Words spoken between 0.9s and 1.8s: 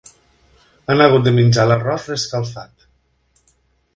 Han hagut de menjar